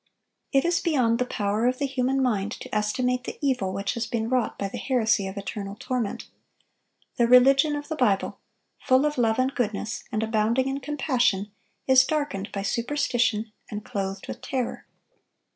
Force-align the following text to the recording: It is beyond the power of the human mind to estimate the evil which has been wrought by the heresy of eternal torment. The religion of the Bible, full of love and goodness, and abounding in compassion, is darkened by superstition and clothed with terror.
It 0.51 0.65
is 0.65 0.79
beyond 0.79 1.19
the 1.19 1.25
power 1.27 1.67
of 1.67 1.77
the 1.77 1.85
human 1.85 2.23
mind 2.23 2.53
to 2.53 2.73
estimate 2.75 3.25
the 3.25 3.37
evil 3.39 3.71
which 3.71 3.93
has 3.93 4.07
been 4.07 4.29
wrought 4.29 4.57
by 4.57 4.67
the 4.67 4.79
heresy 4.79 5.27
of 5.27 5.37
eternal 5.37 5.75
torment. 5.75 6.27
The 7.17 7.27
religion 7.27 7.75
of 7.75 7.87
the 7.87 7.95
Bible, 7.95 8.39
full 8.79 9.05
of 9.05 9.19
love 9.19 9.37
and 9.37 9.53
goodness, 9.53 10.03
and 10.11 10.23
abounding 10.23 10.67
in 10.67 10.79
compassion, 10.79 11.51
is 11.85 12.03
darkened 12.03 12.51
by 12.51 12.63
superstition 12.63 13.51
and 13.69 13.85
clothed 13.85 14.27
with 14.27 14.41
terror. 14.41 14.87